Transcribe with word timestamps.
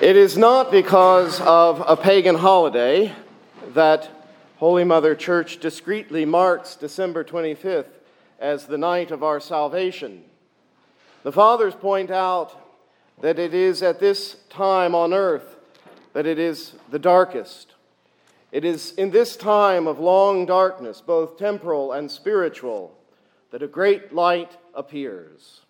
It 0.00 0.14
is 0.14 0.38
not 0.38 0.70
because 0.70 1.40
of 1.40 1.82
a 1.84 1.96
pagan 1.96 2.36
holiday 2.36 3.12
that 3.74 4.08
Holy 4.58 4.84
Mother 4.84 5.16
Church 5.16 5.58
discreetly 5.58 6.24
marks 6.24 6.76
December 6.76 7.24
25th 7.24 7.90
as 8.38 8.66
the 8.66 8.78
night 8.78 9.10
of 9.10 9.24
our 9.24 9.40
salvation. 9.40 10.22
The 11.24 11.32
Fathers 11.32 11.74
point 11.74 12.12
out 12.12 12.56
that 13.22 13.40
it 13.40 13.52
is 13.52 13.82
at 13.82 13.98
this 13.98 14.36
time 14.48 14.94
on 14.94 15.12
earth 15.12 15.56
that 16.12 16.26
it 16.26 16.38
is 16.38 16.74
the 16.92 17.00
darkest. 17.00 17.74
It 18.52 18.64
is 18.64 18.92
in 18.92 19.10
this 19.10 19.36
time 19.36 19.88
of 19.88 19.98
long 19.98 20.46
darkness, 20.46 21.00
both 21.00 21.36
temporal 21.36 21.90
and 21.90 22.08
spiritual, 22.08 22.96
that 23.50 23.64
a 23.64 23.66
great 23.66 24.14
light 24.14 24.58
appears. 24.76 25.62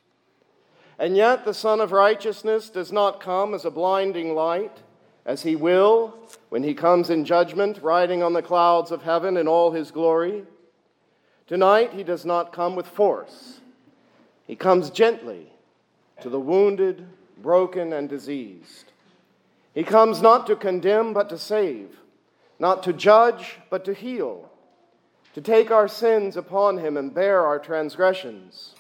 And 0.99 1.17
yet 1.17 1.45
the 1.45 1.55
Sun 1.55 1.81
of 1.81 1.93
Righteousness 1.93 2.71
does 2.71 2.91
not 2.91 3.21
come 3.21 3.55
as 3.55 3.65
a 3.65 3.71
blinding 3.71 4.35
light, 4.35 4.79
as 5.25 5.43
he 5.43 5.55
will 5.55 6.19
when 6.49 6.65
he 6.65 6.75
comes 6.75 7.09
in 7.09 7.25
judgment, 7.25 7.79
riding 7.83 8.23
on 8.23 8.33
the 8.33 8.43
clouds 8.43 8.91
of 8.91 9.03
heaven 9.03 9.37
in 9.37 9.47
all 9.47 9.71
his 9.71 9.93
glory. 9.93 10.45
Tonight 11.47 11.93
he 11.93 12.03
does 12.03 12.25
not 12.25 12.53
come 12.53 12.75
with 12.75 12.87
force. 12.87 13.61
He 14.47 14.57
comes 14.57 14.91
gently 14.91 15.53
to 16.21 16.29
the 16.29 16.41
wounded, 16.41 17.07
broken, 17.41 17.93
and 17.93 18.09
diseased. 18.09 18.91
He 19.75 19.85
comes 19.85 20.21
not 20.21 20.47
to 20.49 20.57
condemn, 20.57 21.13
but 21.13 21.29
to 21.29 21.39
save, 21.39 21.97
not 22.59 22.83
to 22.83 22.93
judge, 22.93 23.59
but 23.71 23.85
to 23.85 23.95
heal, 23.95 24.51
to 25.35 25.41
take 25.41 25.71
our 25.71 25.87
sins 25.87 26.37
upon 26.37 26.79
him 26.79 26.97
and 26.97 27.15
bear 27.15 27.47
our 27.47 27.61
transgressions 27.61 28.75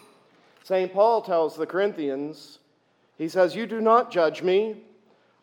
St. 0.64 0.92
Paul 0.92 1.22
tells 1.22 1.56
the 1.56 1.66
Corinthians, 1.66 2.58
he 3.16 3.28
says, 3.28 3.54
You 3.54 3.66
do 3.66 3.80
not 3.80 4.10
judge 4.10 4.42
me. 4.42 4.76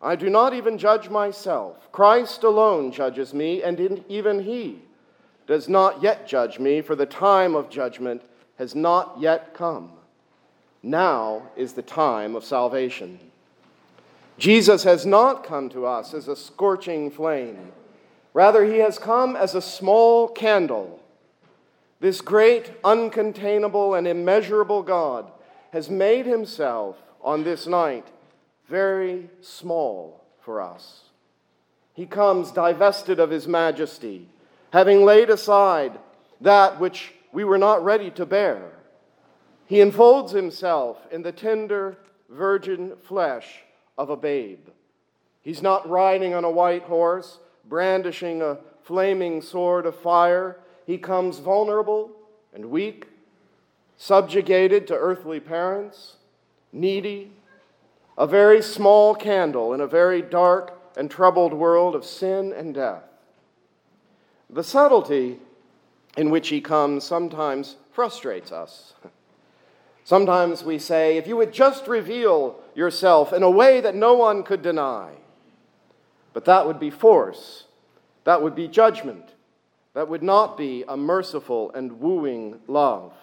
I 0.01 0.15
do 0.15 0.29
not 0.29 0.53
even 0.53 0.77
judge 0.77 1.09
myself. 1.09 1.91
Christ 1.91 2.43
alone 2.43 2.91
judges 2.91 3.33
me, 3.33 3.63
and 3.63 4.03
even 4.07 4.43
he 4.43 4.81
does 5.47 5.67
not 5.67 6.01
yet 6.01 6.27
judge 6.27 6.59
me, 6.59 6.81
for 6.81 6.95
the 6.95 7.05
time 7.05 7.55
of 7.55 7.69
judgment 7.69 8.21
has 8.57 8.75
not 8.75 9.17
yet 9.19 9.53
come. 9.53 9.91
Now 10.83 11.49
is 11.55 11.73
the 11.73 11.81
time 11.81 12.35
of 12.35 12.43
salvation. 12.43 13.19
Jesus 14.37 14.83
has 14.83 15.05
not 15.05 15.43
come 15.43 15.69
to 15.69 15.85
us 15.85 16.13
as 16.13 16.27
a 16.27 16.35
scorching 16.35 17.09
flame. 17.09 17.71
Rather, 18.33 18.65
he 18.65 18.79
has 18.79 18.99
come 18.99 19.35
as 19.35 19.55
a 19.55 19.61
small 19.61 20.27
candle 20.27 20.99
this 21.99 22.21
great, 22.21 22.81
uncontainable, 22.83 23.97
and 23.97 24.07
immeasurable 24.07 24.83
God 24.83 25.31
has 25.71 25.89
made 25.89 26.25
himself 26.25 26.97
on 27.21 27.43
this 27.43 27.67
night 27.67 28.07
very 28.67 29.29
small 29.41 30.23
for 30.41 30.61
us. 30.61 31.01
He 31.93 32.05
comes 32.05 32.51
divested 32.51 33.19
of 33.19 33.29
his 33.29 33.47
majesty, 33.47 34.27
having 34.71 35.05
laid 35.05 35.29
aside 35.29 35.97
that 36.41 36.79
which 36.79 37.13
we 37.31 37.43
were 37.43 37.57
not 37.57 37.83
ready 37.83 38.11
to 38.11 38.25
bear. 38.25 38.71
He 39.65 39.81
enfolds 39.81 40.31
himself 40.31 40.97
in 41.11 41.23
the 41.23 41.31
tender 41.31 41.97
virgin 42.29 42.93
flesh 43.03 43.63
of 43.97 44.09
a 44.09 44.17
babe. 44.17 44.67
He's 45.41 45.61
not 45.61 45.89
riding 45.89 46.33
on 46.33 46.43
a 46.43 46.51
white 46.51 46.83
horse, 46.83 47.39
brandishing 47.67 48.41
a 48.41 48.57
flaming 48.83 49.41
sword 49.41 49.85
of 49.85 49.95
fire 49.95 50.57
he 50.85 50.97
comes 50.97 51.39
vulnerable 51.39 52.11
and 52.53 52.65
weak, 52.65 53.07
subjugated 53.97 54.87
to 54.87 54.95
earthly 54.95 55.39
parents, 55.39 56.17
needy, 56.71 57.31
a 58.17 58.27
very 58.27 58.61
small 58.61 59.15
candle 59.15 59.73
in 59.73 59.81
a 59.81 59.87
very 59.87 60.21
dark 60.21 60.79
and 60.95 61.11
troubled 61.11 61.53
world 61.53 61.95
of 61.95 62.05
sin 62.05 62.53
and 62.53 62.73
death. 62.73 63.03
The 64.49 64.63
subtlety 64.63 65.39
in 66.15 66.29
which 66.29 66.49
he 66.49 66.61
comes 66.61 67.03
sometimes 67.03 67.75
frustrates 67.91 68.51
us. 68.51 68.93
Sometimes 70.03 70.63
we 70.63 70.77
say, 70.77 71.17
if 71.17 71.27
you 71.27 71.35
would 71.35 71.51
just 71.51 71.87
reveal 71.87 72.59
yourself 72.75 73.33
in 73.33 73.41
a 73.41 73.49
way 73.49 73.81
that 73.81 73.95
no 73.95 74.13
one 74.13 74.43
could 74.43 74.61
deny. 74.61 75.13
But 76.31 76.45
that 76.45 76.67
would 76.67 76.79
be 76.79 76.91
force, 76.91 77.63
that 78.23 78.41
would 78.41 78.55
be 78.55 78.67
judgment, 78.67 79.34
that 79.95 80.09
would 80.09 80.21
not 80.21 80.57
be 80.57 80.83
a 80.87 80.95
merciful 80.95 81.71
and 81.71 81.99
wooing 81.99 82.59
love. 82.67 83.13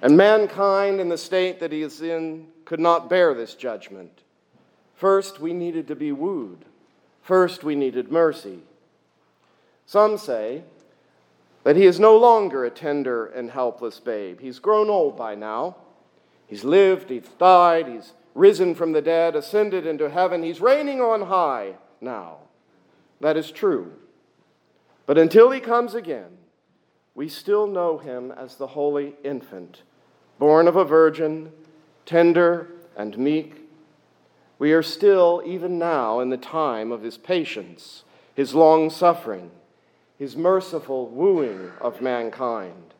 And 0.00 0.16
mankind, 0.16 1.00
in 1.00 1.08
the 1.08 1.18
state 1.18 1.58
that 1.58 1.72
he 1.72 1.82
is 1.82 2.00
in, 2.00 2.46
could 2.64 2.78
not 2.78 3.10
bear 3.10 3.34
this 3.34 3.56
judgment. 3.56 4.22
First, 4.94 5.40
we 5.40 5.52
needed 5.52 5.88
to 5.88 5.96
be 5.96 6.12
wooed. 6.12 6.64
First, 7.22 7.64
we 7.64 7.74
needed 7.74 8.12
mercy. 8.12 8.60
Some 9.84 10.16
say 10.16 10.62
that 11.64 11.74
he 11.74 11.86
is 11.86 11.98
no 11.98 12.16
longer 12.16 12.64
a 12.64 12.70
tender 12.70 13.26
and 13.26 13.50
helpless 13.50 13.98
babe. 13.98 14.40
He's 14.40 14.60
grown 14.60 14.88
old 14.88 15.16
by 15.16 15.34
now. 15.34 15.76
He's 16.46 16.62
lived, 16.62 17.10
he's 17.10 17.28
died, 17.38 17.88
he's 17.88 18.12
risen 18.34 18.76
from 18.76 18.92
the 18.92 19.02
dead, 19.02 19.34
ascended 19.34 19.86
into 19.86 20.08
heaven. 20.08 20.44
He's 20.44 20.60
reigning 20.60 21.00
on 21.00 21.22
high 21.22 21.74
now. 22.00 22.36
That 23.20 23.36
is 23.36 23.50
true. 23.50 23.92
But 25.08 25.16
until 25.16 25.50
he 25.50 25.60
comes 25.60 25.94
again, 25.94 26.36
we 27.14 27.30
still 27.30 27.66
know 27.66 27.96
him 27.96 28.30
as 28.30 28.56
the 28.56 28.66
holy 28.66 29.14
infant, 29.24 29.80
born 30.38 30.68
of 30.68 30.76
a 30.76 30.84
virgin, 30.84 31.50
tender 32.04 32.68
and 32.94 33.16
meek. 33.16 33.70
We 34.58 34.74
are 34.74 34.82
still, 34.82 35.42
even 35.46 35.78
now, 35.78 36.20
in 36.20 36.28
the 36.28 36.36
time 36.36 36.92
of 36.92 37.00
his 37.00 37.16
patience, 37.16 38.04
his 38.34 38.54
long 38.54 38.90
suffering, 38.90 39.50
his 40.18 40.36
merciful 40.36 41.06
wooing 41.06 41.70
of 41.80 42.02
mankind. 42.02 42.92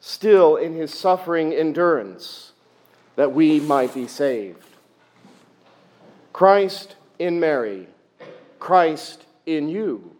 Still 0.00 0.56
in 0.56 0.74
his 0.74 0.92
suffering 0.92 1.54
endurance, 1.54 2.52
that 3.16 3.32
we 3.32 3.60
might 3.60 3.94
be 3.94 4.06
saved. 4.06 4.62
Christ 6.34 6.96
in 7.18 7.40
Mary, 7.40 7.86
Christ 8.58 9.24
in 9.46 9.70
you 9.70 10.17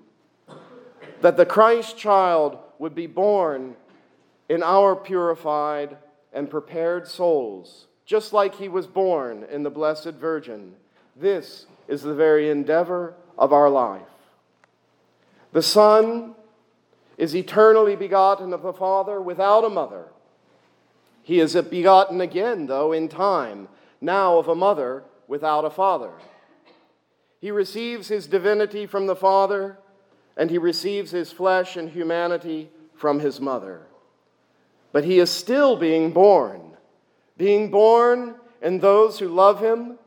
that 1.21 1.37
the 1.37 1.47
Christ 1.47 1.97
child 1.97 2.59
would 2.79 2.95
be 2.95 3.07
born 3.07 3.77
in 4.49 4.63
our 4.63 4.95
purified 4.97 5.97
and 6.33 6.51
prepared 6.51 7.09
souls, 7.09 7.87
just 8.07 8.33
like 8.33 8.55
he 8.55 8.69
was 8.69 8.87
born 8.87 9.45
in 9.51 9.63
the 9.63 9.71
Blessed 9.71 10.13
Virgin. 10.13 10.75
This 11.17 11.67
is 11.89 12.03
the 12.03 12.15
very 12.15 12.51
endeavor 12.51 13.15
of 13.37 13.53
our 13.53 13.69
life. 13.69 14.03
The 15.53 15.63
Son 15.63 16.35
is 17.17 17.35
eternally 17.35 17.97
begotten 17.97 18.53
of 18.53 18.63
the 18.63 18.73
Father 18.73 19.21
without 19.21 19.65
a 19.65 19.71
mother. 19.71 20.07
He 21.23 21.41
is 21.41 21.55
begotten 21.55 22.21
again, 22.21 22.67
though, 22.67 22.93
in 22.93 23.09
time, 23.09 23.69
now 24.01 24.39
of 24.39 24.49
a 24.49 24.55
mother 24.55 25.05
without 25.27 25.65
a 25.65 25.71
father. 25.71 26.13
He 27.41 27.51
receives 27.51 28.09
his 28.09 28.27
divinity 28.27 28.87
from 28.87 29.07
the 29.07 29.17
Father 29.17 29.79
and 30.39 30.49
he 30.49 30.57
receives 30.57 31.11
his 31.11 31.33
flesh 31.33 31.77
and 31.77 31.91
humanity 31.91 32.71
from 32.95 33.19
his 33.19 33.41
mother. 33.41 33.83
But 34.93 35.05
he 35.05 35.19
is 35.19 35.31
still 35.31 35.77
being 35.77 36.13
born, 36.13 36.77
being 37.37 37.71
born 37.71 38.37
in 38.63 38.79
those 38.79 39.19
who 39.19 39.29
love 39.29 39.61
him, 39.61 39.99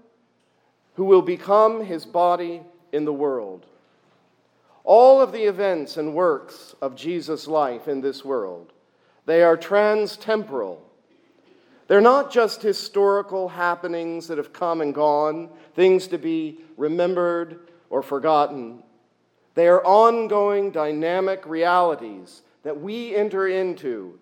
who 0.96 1.04
will 1.04 1.22
become 1.22 1.84
his 1.84 2.06
body 2.06 2.62
in 2.94 3.06
the 3.06 3.14
world. 3.14 3.66
All 4.84 5.22
of 5.22 5.32
the 5.32 5.44
events 5.44 5.98
and 5.98 6.16
works 6.16 6.76
of 6.82 6.96
Jesus' 6.96 7.48
life 7.48 7.88
in 7.88 8.02
this 8.02 8.26
world, 8.26 8.72
they 9.26 9.44
are 9.44 9.58
transtemporal. 9.58 10.80
They're 11.88 12.02
not 12.02 12.32
just 12.32 12.62
historical 12.62 13.50
happenings 13.50 14.28
that 14.28 14.38
have 14.38 14.54
come 14.54 14.80
and 14.80 14.96
gone, 14.96 15.50
things 15.76 16.08
to 16.08 16.18
be 16.18 16.60
remembered 16.78 17.60
or 17.90 18.02
forgotten. 18.02 18.82
They 19.56 19.68
are 19.68 19.84
ongoing, 19.84 20.72
dynamic 20.72 21.46
realities 21.46 22.42
that 22.64 22.80
we 22.80 23.16
enter 23.16 23.48
into 23.48 24.20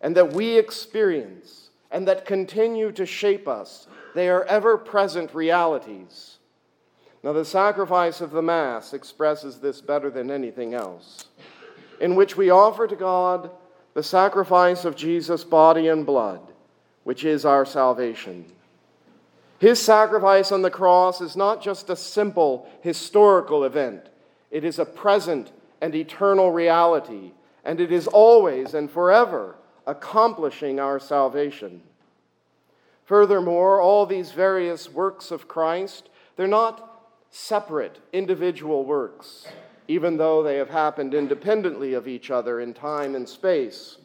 and 0.00 0.16
that 0.16 0.32
we 0.32 0.58
experience 0.58 1.70
and 1.90 2.06
that 2.08 2.24
continue 2.24 2.92
to 2.92 3.06
shape 3.06 3.48
us. 3.48 3.86
They 4.14 4.28
are 4.28 4.44
ever 4.44 4.76
present 4.76 5.34
realities. 5.34 6.38
Now, 7.22 7.32
the 7.32 7.44
sacrifice 7.44 8.20
of 8.20 8.30
the 8.30 8.42
Mass 8.42 8.94
expresses 8.94 9.58
this 9.58 9.80
better 9.80 10.10
than 10.10 10.30
anything 10.30 10.72
else, 10.72 11.26
in 12.00 12.14
which 12.14 12.36
we 12.36 12.48
offer 12.48 12.86
to 12.86 12.96
God 12.96 13.50
the 13.92 14.02
sacrifice 14.02 14.84
of 14.84 14.96
Jesus' 14.96 15.44
body 15.44 15.88
and 15.88 16.06
blood, 16.06 16.40
which 17.04 17.24
is 17.24 17.44
our 17.44 17.66
salvation. 17.66 18.46
His 19.58 19.78
sacrifice 19.78 20.50
on 20.52 20.62
the 20.62 20.70
cross 20.70 21.20
is 21.20 21.36
not 21.36 21.62
just 21.62 21.90
a 21.90 21.96
simple 21.96 22.66
historical 22.80 23.64
event, 23.64 24.08
it 24.50 24.64
is 24.64 24.78
a 24.78 24.84
present 24.84 25.52
and 25.80 25.94
eternal 25.94 26.50
reality, 26.52 27.32
and 27.64 27.80
it 27.80 27.92
is 27.92 28.06
always 28.06 28.74
and 28.74 28.90
forever 28.90 29.56
accomplishing 29.86 30.78
our 30.78 30.98
salvation. 30.98 31.82
Furthermore, 33.04 33.80
all 33.80 34.06
these 34.06 34.30
various 34.30 34.88
works 34.88 35.30
of 35.30 35.48
Christ, 35.48 36.10
they're 36.36 36.46
not 36.46 37.08
separate 37.30 37.98
individual 38.12 38.84
works, 38.84 39.46
even 39.88 40.16
though 40.16 40.42
they 40.42 40.56
have 40.56 40.70
happened 40.70 41.14
independently 41.14 41.94
of 41.94 42.06
each 42.06 42.30
other 42.30 42.60
in 42.60 42.72
time 42.74 43.14
and 43.14 43.28
space. 43.28 43.98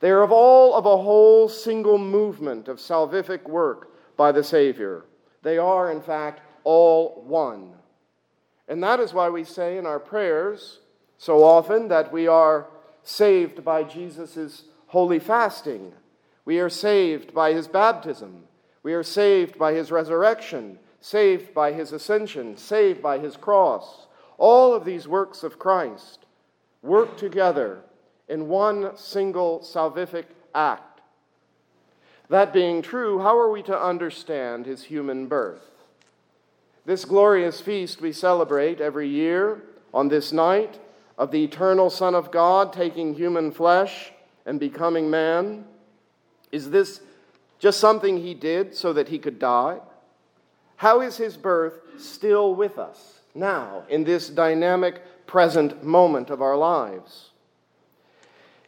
They 0.00 0.10
are 0.10 0.22
of 0.22 0.32
all 0.32 0.74
of 0.74 0.86
a 0.86 0.96
whole 0.96 1.48
single 1.48 1.98
movement 1.98 2.68
of 2.68 2.78
salvific 2.78 3.46
work 3.46 3.92
by 4.16 4.32
the 4.32 4.44
Savior. 4.44 5.04
They 5.42 5.58
are, 5.58 5.90
in 5.90 6.00
fact, 6.00 6.40
all 6.64 7.22
one. 7.26 7.74
And 8.70 8.82
that 8.82 9.00
is 9.00 9.12
why 9.12 9.28
we 9.28 9.44
say 9.44 9.76
in 9.76 9.84
our 9.84 10.00
prayers 10.00 10.78
so 11.18 11.44
often 11.44 11.88
that 11.88 12.10
we 12.10 12.26
are 12.26 12.68
saved 13.02 13.62
by 13.62 13.82
Jesus' 13.82 14.64
holy 14.86 15.18
fasting. 15.18 15.92
We 16.46 16.60
are 16.60 16.70
saved 16.70 17.34
by 17.34 17.52
his 17.52 17.68
baptism. 17.68 18.44
We 18.82 18.94
are 18.94 19.02
saved 19.02 19.58
by 19.58 19.74
his 19.74 19.90
resurrection, 19.90 20.78
saved 21.00 21.52
by 21.52 21.72
his 21.72 21.92
ascension, 21.92 22.56
saved 22.56 23.02
by 23.02 23.18
his 23.18 23.36
cross. 23.36 24.06
All 24.38 24.72
of 24.72 24.86
these 24.86 25.06
works 25.06 25.42
of 25.42 25.58
Christ 25.58 26.24
work 26.80 27.18
together 27.18 27.80
in 28.28 28.48
one 28.48 28.96
single 28.96 29.60
salvific 29.60 30.24
act 30.54 30.90
that 32.30 32.52
being 32.52 32.80
true, 32.80 33.18
how 33.18 33.36
are 33.36 33.50
we 33.50 33.62
to 33.64 33.78
understand 33.78 34.64
his 34.64 34.84
human 34.84 35.26
birth? 35.26 35.69
This 36.86 37.04
glorious 37.04 37.60
feast 37.60 38.00
we 38.00 38.12
celebrate 38.12 38.80
every 38.80 39.08
year 39.08 39.62
on 39.92 40.08
this 40.08 40.32
night 40.32 40.78
of 41.18 41.30
the 41.30 41.44
eternal 41.44 41.90
Son 41.90 42.14
of 42.14 42.30
God 42.30 42.72
taking 42.72 43.14
human 43.14 43.52
flesh 43.52 44.12
and 44.46 44.58
becoming 44.58 45.10
man. 45.10 45.64
Is 46.50 46.70
this 46.70 47.00
just 47.58 47.78
something 47.78 48.18
he 48.18 48.32
did 48.32 48.74
so 48.74 48.92
that 48.94 49.08
he 49.08 49.18
could 49.18 49.38
die? 49.38 49.80
How 50.76 51.02
is 51.02 51.18
his 51.18 51.36
birth 51.36 51.80
still 51.98 52.54
with 52.54 52.78
us 52.78 53.20
now 53.34 53.84
in 53.90 54.04
this 54.04 54.30
dynamic 54.30 55.26
present 55.26 55.84
moment 55.84 56.30
of 56.30 56.40
our 56.40 56.56
lives? 56.56 57.30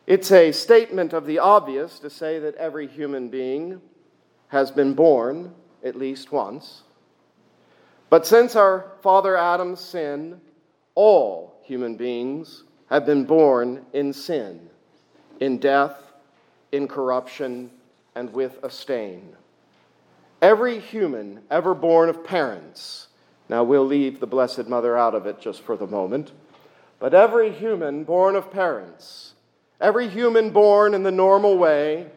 It's 0.06 0.30
a 0.30 0.52
statement 0.52 1.14
of 1.14 1.24
the 1.24 1.38
obvious 1.38 1.98
to 2.00 2.10
say 2.10 2.38
that 2.40 2.56
every 2.56 2.86
human 2.86 3.30
being 3.30 3.80
has 4.48 4.70
been 4.70 4.92
born 4.92 5.54
at 5.82 5.96
least 5.96 6.30
once. 6.30 6.82
But 8.12 8.26
since 8.26 8.56
our 8.56 8.92
father 9.00 9.38
Adam's 9.38 9.80
sin, 9.80 10.38
all 10.94 11.54
human 11.62 11.96
beings 11.96 12.64
have 12.90 13.06
been 13.06 13.24
born 13.24 13.86
in 13.94 14.12
sin, 14.12 14.68
in 15.40 15.56
death, 15.56 15.96
in 16.72 16.88
corruption, 16.88 17.70
and 18.14 18.30
with 18.34 18.62
a 18.62 18.68
stain. 18.68 19.34
Every 20.42 20.78
human 20.78 21.40
ever 21.50 21.72
born 21.72 22.10
of 22.10 22.22
parents, 22.22 23.08
now 23.48 23.64
we'll 23.64 23.86
leave 23.86 24.20
the 24.20 24.26
Blessed 24.26 24.68
Mother 24.68 24.94
out 24.94 25.14
of 25.14 25.24
it 25.24 25.40
just 25.40 25.62
for 25.62 25.78
the 25.78 25.86
moment, 25.86 26.32
but 26.98 27.14
every 27.14 27.50
human 27.50 28.04
born 28.04 28.36
of 28.36 28.50
parents 28.50 29.32
Every 29.80 30.06
human 30.06 30.50
born 30.50 30.92
in 30.92 31.02
the 31.02 31.10
normal 31.10 31.56
way 31.56 32.08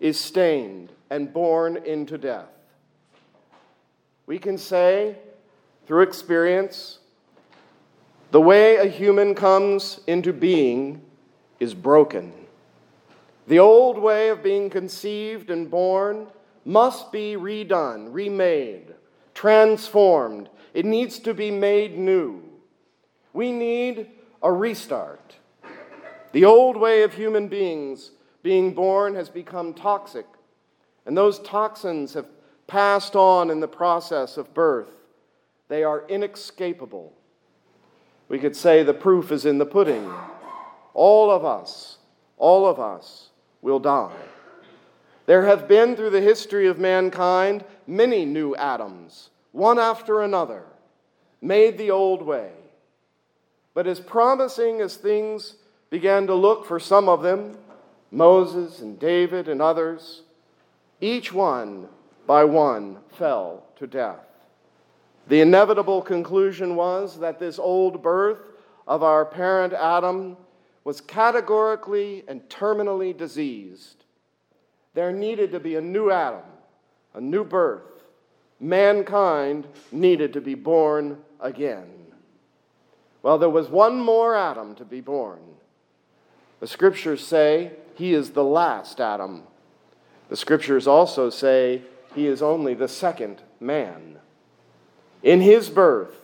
is 0.00 0.18
stained 0.18 0.90
and 1.10 1.30
born 1.30 1.76
into 1.76 2.16
death. 2.16 2.48
We 4.26 4.40
can 4.40 4.58
say, 4.58 5.18
through 5.86 6.02
experience, 6.02 6.98
the 8.32 8.40
way 8.40 8.76
a 8.76 8.86
human 8.86 9.34
comes 9.34 10.00
into 10.06 10.32
being 10.32 11.00
is 11.60 11.74
broken. 11.74 12.32
The 13.46 13.60
old 13.60 13.96
way 13.96 14.28
of 14.28 14.42
being 14.42 14.68
conceived 14.68 15.50
and 15.50 15.70
born 15.70 16.26
must 16.64 17.12
be 17.12 17.36
redone, 17.36 18.08
remade, 18.12 18.94
transformed. 19.34 20.48
It 20.74 20.84
needs 20.84 21.20
to 21.20 21.32
be 21.32 21.52
made 21.52 21.96
new. 21.96 22.42
We 23.32 23.52
need 23.52 24.08
a 24.42 24.52
restart. 24.52 25.36
The 26.32 26.44
old 26.44 26.76
way 26.76 27.02
of 27.02 27.14
human 27.14 27.46
beings 27.46 28.10
being 28.42 28.74
born 28.74 29.14
has 29.14 29.28
become 29.28 29.72
toxic, 29.72 30.26
and 31.06 31.16
those 31.16 31.38
toxins 31.38 32.14
have 32.14 32.26
passed 32.66 33.14
on 33.14 33.50
in 33.50 33.60
the 33.60 33.68
process 33.68 34.36
of 34.36 34.52
birth. 34.52 34.90
They 35.68 35.84
are 35.84 36.06
inescapable. 36.08 37.12
We 38.28 38.38
could 38.38 38.56
say 38.56 38.82
the 38.82 38.94
proof 38.94 39.30
is 39.32 39.46
in 39.46 39.58
the 39.58 39.66
pudding. 39.66 40.10
All 40.94 41.30
of 41.30 41.44
us, 41.44 41.98
all 42.36 42.66
of 42.66 42.80
us 42.80 43.30
will 43.62 43.78
die. 43.78 44.16
There 45.26 45.46
have 45.46 45.68
been 45.68 45.96
through 45.96 46.10
the 46.10 46.20
history 46.20 46.66
of 46.68 46.78
mankind 46.78 47.64
many 47.86 48.24
new 48.24 48.54
Adams, 48.56 49.30
one 49.52 49.78
after 49.78 50.20
another, 50.22 50.64
made 51.42 51.78
the 51.78 51.90
old 51.90 52.22
way. 52.22 52.50
But 53.74 53.86
as 53.86 54.00
promising 54.00 54.80
as 54.80 54.96
things 54.96 55.56
began 55.90 56.26
to 56.28 56.34
look 56.34 56.64
for 56.64 56.80
some 56.80 57.08
of 57.08 57.22
them 57.22 57.56
Moses 58.10 58.80
and 58.80 58.98
David 58.98 59.48
and 59.48 59.60
others. 59.60 60.22
Each 61.00 61.32
one 61.32 61.88
by 62.26 62.44
one 62.44 62.98
fell 63.18 63.64
to 63.78 63.86
death. 63.86 64.25
The 65.28 65.40
inevitable 65.40 66.02
conclusion 66.02 66.76
was 66.76 67.18
that 67.18 67.38
this 67.38 67.58
old 67.58 68.02
birth 68.02 68.40
of 68.86 69.02
our 69.02 69.24
parent 69.24 69.72
Adam 69.72 70.36
was 70.84 71.00
categorically 71.00 72.22
and 72.28 72.48
terminally 72.48 73.16
diseased. 73.16 74.04
There 74.94 75.12
needed 75.12 75.50
to 75.52 75.60
be 75.60 75.74
a 75.74 75.80
new 75.80 76.10
Adam, 76.10 76.44
a 77.12 77.20
new 77.20 77.44
birth. 77.44 77.82
Mankind 78.60 79.66
needed 79.90 80.32
to 80.32 80.40
be 80.40 80.54
born 80.54 81.18
again. 81.40 81.90
Well, 83.22 83.38
there 83.38 83.50
was 83.50 83.68
one 83.68 84.00
more 84.00 84.36
Adam 84.36 84.76
to 84.76 84.84
be 84.84 85.00
born. 85.00 85.40
The 86.60 86.68
scriptures 86.68 87.26
say 87.26 87.72
he 87.94 88.14
is 88.14 88.30
the 88.30 88.44
last 88.44 89.00
Adam. 89.00 89.42
The 90.28 90.36
scriptures 90.36 90.86
also 90.86 91.30
say 91.30 91.82
he 92.14 92.28
is 92.28 92.40
only 92.40 92.74
the 92.74 92.88
second 92.88 93.42
man. 93.58 94.18
In 95.26 95.40
his 95.40 95.68
birth, 95.70 96.14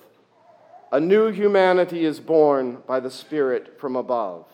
a 0.92 1.00
new 1.00 1.32
humanity 1.32 2.04
is 2.04 2.20
born 2.20 2.84
by 2.86 3.00
the 3.00 3.10
Spirit 3.10 3.80
from 3.80 3.96
above. 3.96 4.46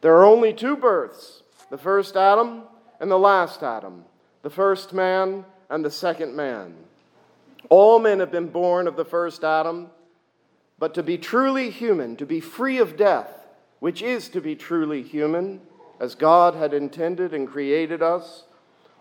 There 0.00 0.16
are 0.16 0.24
only 0.24 0.52
two 0.52 0.74
births 0.74 1.44
the 1.70 1.78
first 1.78 2.16
Adam 2.16 2.64
and 2.98 3.08
the 3.08 3.16
last 3.16 3.62
Adam, 3.62 4.06
the 4.42 4.50
first 4.50 4.92
man 4.92 5.44
and 5.68 5.84
the 5.84 5.90
second 5.90 6.34
man. 6.34 6.74
All 7.68 8.00
men 8.00 8.18
have 8.18 8.32
been 8.32 8.48
born 8.48 8.88
of 8.88 8.96
the 8.96 9.04
first 9.04 9.44
Adam, 9.44 9.90
but 10.80 10.92
to 10.94 11.04
be 11.04 11.16
truly 11.16 11.70
human, 11.70 12.16
to 12.16 12.26
be 12.26 12.40
free 12.40 12.78
of 12.78 12.96
death, 12.96 13.46
which 13.78 14.02
is 14.02 14.28
to 14.30 14.40
be 14.40 14.56
truly 14.56 15.00
human, 15.00 15.60
as 16.00 16.16
God 16.16 16.56
had 16.56 16.74
intended 16.74 17.32
and 17.32 17.46
created 17.46 18.02
us, 18.02 18.46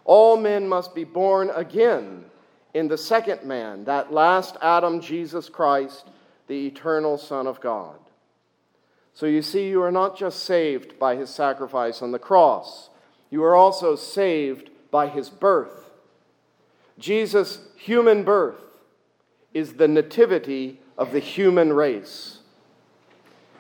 all 0.06 0.38
men 0.38 0.70
must 0.70 0.94
be 0.94 1.06
born 1.06 1.50
again 1.56 2.26
in 2.74 2.88
the 2.88 2.98
second 2.98 3.44
man, 3.44 3.86
that 3.86 4.14
last 4.14 4.58
Adam, 4.62 5.02
Jesus 5.02 5.50
Christ, 5.50 6.08
the 6.48 6.68
eternal 6.68 7.18
Son 7.18 7.48
of 7.48 7.60
God. 7.62 7.98
So 9.14 9.26
you 9.26 9.42
see, 9.42 9.70
you 9.70 9.82
are 9.82 9.92
not 9.92 10.18
just 10.18 10.44
saved 10.44 10.98
by 11.00 11.16
his 11.16 11.30
sacrifice 11.30 12.02
on 12.02 12.12
the 12.12 12.20
cross, 12.20 12.90
you 13.30 13.44
are 13.44 13.56
also 13.56 13.96
saved 13.96 14.70
by 14.92 15.08
his 15.08 15.30
birth. 15.30 15.92
Jesus' 16.98 17.60
human 17.76 18.24
birth 18.24 18.62
is 19.54 19.74
the 19.74 19.88
nativity 19.88 20.80
of 20.98 21.12
the 21.12 21.20
human 21.20 21.74
race. 21.74 22.40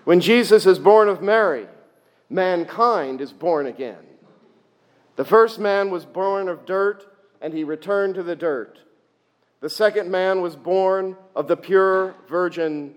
When 0.04 0.20
Jesus 0.20 0.66
is 0.66 0.80
born 0.80 1.08
of 1.08 1.22
Mary, 1.22 1.68
mankind 2.30 3.22
is 3.22 3.32
born 3.32 3.66
again. 3.66 4.06
The 5.16 5.26
first 5.26 5.60
man 5.60 5.90
was 5.92 6.06
born 6.06 6.48
of 6.48 6.66
dirt, 6.66 7.06
and 7.42 7.54
he 7.54 7.64
returned 7.64 8.16
to 8.16 8.24
the 8.24 8.36
dirt. 8.36 8.80
The 9.62 9.70
second 9.70 10.10
man 10.10 10.42
was 10.42 10.56
born 10.56 11.18
of 11.36 11.48
the 11.48 11.58
pure 11.58 12.16
virgin, 12.30 12.96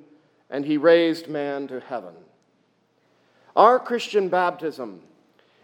and 0.49 0.65
he 0.65 0.77
raised 0.77 1.29
man 1.29 1.67
to 1.69 1.81
heaven. 1.81 2.15
Our 3.57 3.79
Christian 3.79 4.29
baptism 4.29 5.03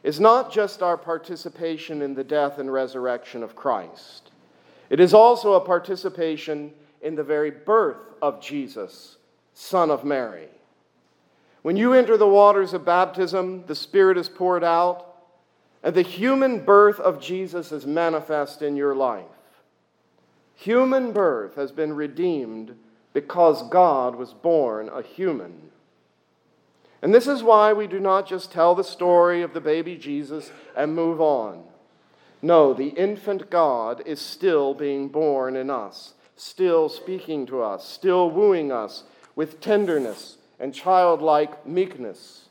is 0.03 0.19
not 0.19 0.53
just 0.53 0.83
our 0.83 0.97
participation 0.97 2.03
in 2.03 2.15
the 2.15 2.25
death 2.25 2.59
and 2.59 2.73
resurrection 2.73 3.43
of 3.43 3.55
Christ, 3.55 4.31
it 4.91 5.01
is 5.01 5.15
also 5.15 5.53
a 5.53 5.61
participation 5.61 6.73
in 7.03 7.15
the 7.15 7.23
very 7.23 7.51
birth 7.51 8.15
of 8.21 8.41
Jesus, 8.41 9.19
Son 9.55 9.91
of 9.91 10.05
Mary. 10.05 10.49
When 11.63 11.77
you 11.77 11.93
enter 11.93 12.17
the 12.17 12.27
waters 12.27 12.73
of 12.73 12.85
baptism, 12.85 13.65
the 13.67 13.75
Spirit 13.75 14.17
is 14.17 14.29
poured 14.29 14.65
out, 14.65 15.07
and 15.83 15.95
the 15.95 16.03
human 16.03 16.65
birth 16.65 16.99
of 16.99 17.21
Jesus 17.21 17.71
is 17.71 17.87
manifest 17.87 18.63
in 18.63 18.77
your 18.77 18.95
life. 18.95 19.25
Human 20.59 21.13
birth 21.13 21.55
has 21.55 21.71
been 21.71 21.93
redeemed 21.93 22.77
because 23.13 23.69
God 23.69 24.17
was 24.17 24.35
born 24.35 24.89
a 24.89 25.03
human. 25.03 25.71
And 27.01 27.15
this 27.15 27.29
is 27.29 27.45
why 27.45 27.73
we 27.73 27.87
do 27.87 28.01
not 28.01 28.27
just 28.27 28.51
tell 28.51 28.75
the 28.75 28.83
story 28.83 29.41
of 29.43 29.55
the 29.55 29.61
baby 29.61 29.97
Jesus 29.97 30.51
and 30.77 30.97
move 30.97 31.21
on. 31.21 31.63
No, 32.43 32.75
the 32.75 32.89
infant 32.89 33.51
God 33.51 34.03
is 34.05 34.21
still 34.21 34.75
being 34.75 35.07
born 35.07 35.55
in 35.55 35.71
us, 35.71 36.15
still 36.35 36.89
speaking 36.89 37.47
to 37.47 37.63
us, 37.63 37.89
still 37.89 38.29
wooing 38.29 38.73
us 38.73 39.05
with 39.37 39.61
tenderness 39.61 40.39
and 40.59 40.75
childlike 40.75 41.65
meekness. 41.65 42.49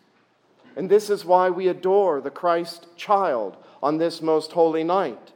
And 0.77 0.89
this 0.89 1.09
is 1.09 1.25
why 1.25 1.49
we 1.49 1.67
adore 1.67 2.21
the 2.21 2.31
Christ 2.31 2.87
child 2.95 3.57
on 3.83 3.97
this 3.97 4.21
most 4.21 4.53
holy 4.53 4.85
night, 4.85 5.33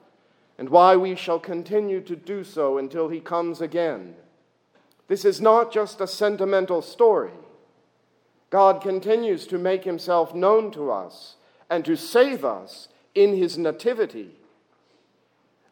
and 0.62 0.70
why 0.70 0.96
we 0.96 1.16
shall 1.16 1.40
continue 1.40 2.00
to 2.00 2.16
do 2.16 2.44
so 2.44 2.78
until 2.78 3.10
he 3.10 3.20
comes 3.20 3.62
again. 3.62 4.14
This 5.08 5.26
is 5.26 5.42
not 5.42 5.74
just 5.74 6.00
a 6.00 6.06
sentimental 6.06 6.84
story. 6.84 7.32
God 8.52 8.80
continues 8.80 9.48
to 9.48 9.58
make 9.58 9.84
himself 9.86 10.36
known 10.36 10.70
to 10.74 10.92
us 10.92 11.38
and 11.68 11.84
to 11.86 11.96
save 11.96 12.46
us 12.46 12.90
in 13.16 13.36
his 13.36 13.58
nativity. 13.58 14.36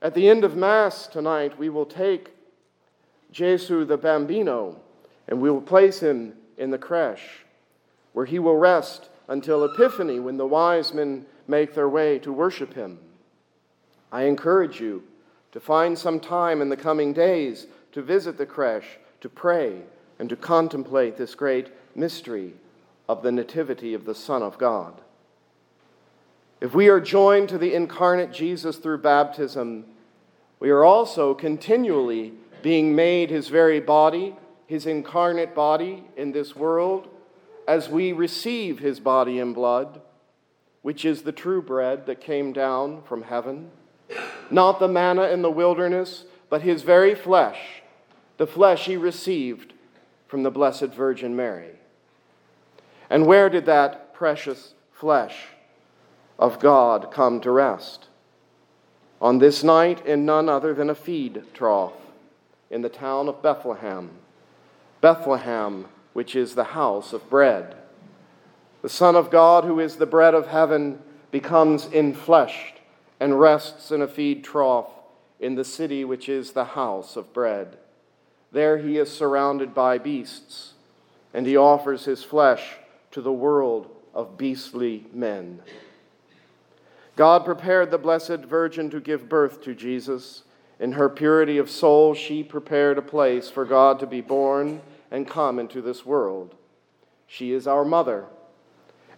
At 0.01 0.15
the 0.15 0.27
end 0.27 0.43
of 0.43 0.55
Mass 0.55 1.05
tonight, 1.05 1.59
we 1.59 1.69
will 1.69 1.85
take 1.85 2.31
Jesu 3.31 3.85
the 3.85 3.95
Bambino 3.95 4.75
and 5.27 5.39
we 5.39 5.51
will 5.51 5.61
place 5.61 5.99
him 5.99 6.33
in 6.57 6.71
the 6.71 6.79
creche, 6.79 7.45
where 8.13 8.25
he 8.25 8.39
will 8.39 8.57
rest 8.57 9.09
until 9.27 9.63
Epiphany 9.65 10.19
when 10.19 10.37
the 10.37 10.47
wise 10.47 10.95
men 10.95 11.27
make 11.47 11.75
their 11.75 11.87
way 11.87 12.17
to 12.17 12.33
worship 12.33 12.73
him. 12.73 12.97
I 14.11 14.23
encourage 14.23 14.79
you 14.79 15.03
to 15.51 15.59
find 15.59 15.97
some 15.97 16.19
time 16.19 16.61
in 16.61 16.69
the 16.69 16.77
coming 16.77 17.13
days 17.13 17.67
to 17.91 18.01
visit 18.01 18.37
the 18.37 18.45
creche, 18.45 18.99
to 19.21 19.29
pray, 19.29 19.81
and 20.19 20.29
to 20.29 20.35
contemplate 20.35 21.17
this 21.17 21.35
great 21.35 21.69
mystery 21.95 22.53
of 23.07 23.23
the 23.23 23.31
Nativity 23.31 23.93
of 23.93 24.05
the 24.05 24.15
Son 24.15 24.43
of 24.43 24.57
God. 24.57 25.01
If 26.61 26.75
we 26.75 26.89
are 26.89 26.99
joined 26.99 27.49
to 27.49 27.57
the 27.57 27.73
incarnate 27.73 28.31
Jesus 28.31 28.77
through 28.77 28.99
baptism, 28.99 29.85
we 30.59 30.69
are 30.69 30.83
also 30.83 31.33
continually 31.33 32.33
being 32.61 32.95
made 32.95 33.29
his 33.29 33.47
very 33.47 33.79
body, 33.79 34.35
his 34.67 34.85
incarnate 34.85 35.55
body 35.55 36.03
in 36.17 36.33
this 36.33 36.55
world, 36.55 37.07
as 37.67 37.87
we 37.87 38.11
receive 38.11 38.79
his 38.79 38.99
body 38.99 39.39
and 39.39 39.55
blood, 39.55 40.01
which 40.81 41.05
is 41.05 41.21
the 41.21 41.31
true 41.31 41.61
bread 41.61 42.05
that 42.05 42.19
came 42.19 42.51
down 42.51 43.01
from 43.03 43.23
heaven. 43.23 43.71
Not 44.51 44.79
the 44.79 44.87
manna 44.87 45.23
in 45.23 45.41
the 45.41 45.51
wilderness, 45.51 46.25
but 46.49 46.61
his 46.61 46.81
very 46.81 47.13
flesh, 47.13 47.81
the 48.37 48.47
flesh 48.47 48.85
he 48.85 48.97
received 48.97 49.73
from 50.27 50.43
the 50.43 50.51
Blessed 50.51 50.87
Virgin 50.87 51.35
Mary. 51.35 51.71
And 53.09 53.25
where 53.25 53.49
did 53.49 53.65
that 53.65 54.13
precious 54.13 54.73
flesh 54.91 55.35
of 56.37 56.59
God 56.59 57.11
come 57.11 57.41
to 57.41 57.51
rest? 57.51 58.07
On 59.21 59.39
this 59.39 59.63
night, 59.63 60.05
in 60.05 60.25
none 60.25 60.47
other 60.47 60.73
than 60.73 60.89
a 60.89 60.95
feed 60.95 61.43
trough 61.53 61.93
in 62.69 62.81
the 62.81 62.89
town 62.89 63.27
of 63.27 63.41
Bethlehem. 63.41 64.11
Bethlehem, 65.01 65.85
which 66.13 66.35
is 66.35 66.55
the 66.55 66.63
house 66.63 67.13
of 67.13 67.29
bread. 67.29 67.75
The 68.81 68.89
Son 68.89 69.15
of 69.15 69.29
God, 69.29 69.65
who 69.65 69.79
is 69.79 69.97
the 69.97 70.05
bread 70.05 70.33
of 70.33 70.47
heaven, 70.47 70.99
becomes 71.31 71.85
infleshed 71.87 72.78
and 73.19 73.39
rests 73.39 73.91
in 73.91 74.01
a 74.01 74.07
feed 74.07 74.43
trough 74.43 74.89
in 75.39 75.55
the 75.55 75.65
city 75.65 76.03
which 76.03 76.29
is 76.29 76.51
the 76.51 76.65
house 76.65 77.15
of 77.15 77.33
bread. 77.33 77.77
There 78.51 78.77
he 78.77 78.97
is 78.97 79.11
surrounded 79.11 79.73
by 79.73 79.97
beasts, 79.97 80.73
and 81.33 81.45
he 81.45 81.55
offers 81.55 82.05
his 82.05 82.23
flesh 82.23 82.77
to 83.11 83.21
the 83.21 83.31
world 83.31 83.89
of 84.13 84.37
beastly 84.37 85.05
men. 85.13 85.61
God 87.15 87.45
prepared 87.45 87.91
the 87.91 87.97
Blessed 87.97 88.45
Virgin 88.45 88.89
to 88.91 88.99
give 88.99 89.29
birth 89.29 89.61
to 89.63 89.75
Jesus. 89.75 90.43
In 90.79 90.93
her 90.93 91.09
purity 91.09 91.57
of 91.57 91.69
soul, 91.69 92.13
she 92.13 92.43
prepared 92.43 92.97
a 92.97 93.01
place 93.01 93.49
for 93.49 93.65
God 93.65 93.99
to 93.99 94.07
be 94.07 94.21
born 94.21 94.81
and 95.11 95.27
come 95.27 95.59
into 95.59 95.81
this 95.81 96.05
world. 96.05 96.55
She 97.27 97.51
is 97.51 97.67
our 97.67 97.83
mother 97.83 98.25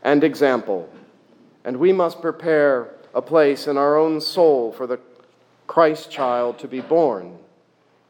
and 0.03 0.23
example, 0.23 0.89
and 1.63 1.77
we 1.77 1.93
must 1.93 2.21
prepare 2.21 2.95
a 3.13 3.21
place 3.21 3.67
in 3.67 3.77
our 3.77 3.97
own 3.97 4.21
soul 4.21 4.71
for 4.71 4.87
the 4.87 4.99
Christ 5.67 6.11
child 6.11 6.59
to 6.59 6.67
be 6.67 6.81
born 6.81 7.37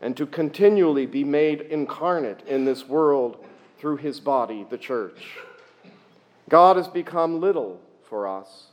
and 0.01 0.17
to 0.17 0.25
continually 0.25 1.05
be 1.05 1.23
made 1.23 1.61
incarnate 1.61 2.41
in 2.47 2.65
this 2.65 2.87
world 2.87 3.43
through 3.79 3.97
his 3.97 4.19
body, 4.19 4.65
the 4.69 4.77
church. 4.77 5.37
God 6.49 6.75
has 6.75 6.87
become 6.87 7.39
little 7.39 7.79
for 8.03 8.27
us, 8.27 8.67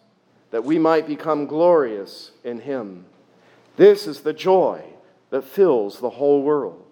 that 0.51 0.65
we 0.65 0.81
might 0.81 1.07
become 1.07 1.47
glorious 1.47 2.33
in 2.43 2.59
Him. 2.59 3.05
This 3.77 4.09
is 4.09 4.21
the 4.21 4.33
joy 4.33 4.83
that 5.31 5.45
fills 5.45 6.01
the 6.01 6.11
whole 6.11 6.43
world. 6.43 6.85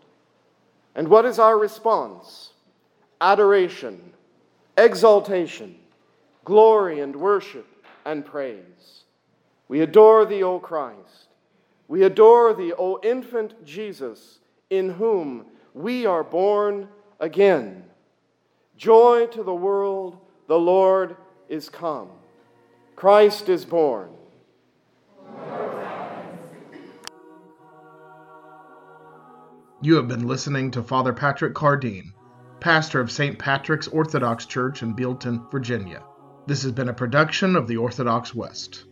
And 0.95 1.09
what 1.09 1.25
is 1.25 1.41
our 1.41 1.59
response? 1.59 2.53
Adoration, 3.21 4.13
exaltation, 4.79 5.75
glory 6.45 7.01
and 7.01 7.17
worship 7.17 7.67
and 8.05 8.25
praise. 8.25 9.03
We 9.69 9.81
adore 9.81 10.25
thee, 10.25 10.43
O 10.43 10.59
Christ. 10.59 11.29
We 11.89 12.03
adore 12.03 12.55
thee, 12.55 12.73
O 12.73 13.01
infant 13.03 13.65
Jesus, 13.65 14.39
in 14.71 14.91
whom 14.91 15.47
we 15.75 16.07
are 16.07 16.25
born 16.25 16.89
again. 17.21 17.85
Joy 18.77 19.27
to 19.27 19.43
the 19.43 19.55
world 19.55 20.19
the 20.47 20.59
Lord 20.59 21.17
is 21.49 21.69
come. 21.69 22.09
Christ 22.95 23.49
is 23.49 23.65
born. 23.65 24.11
You 29.83 29.97
have 29.97 30.09
been 30.09 30.27
listening 30.27 30.71
to 30.73 30.83
Father 30.83 31.13
Patrick 31.13 31.55
Cardine, 31.55 32.13
pastor 32.61 33.01
of 33.01 33.11
St. 33.11 33.39
Patrick's 33.39 33.87
Orthodox 33.89 34.47
Church 34.47 34.83
in 34.83 34.95
Bealeton, 34.95 35.51
Virginia. 35.51 36.03
This 36.47 36.63
has 36.63 36.73
been 36.73 36.89
a 36.89 36.95
production 36.95 37.57
of 37.57 37.69
the 37.69 37.77
Orthodox 37.77 38.35
West. 38.35 38.85